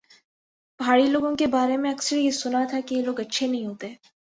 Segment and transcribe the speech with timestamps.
[0.79, 3.93] پہاڑی لوگوں کے بارے میں اکثر سنا تھا کہ یہ لوگ اچھے نہیں ہوتے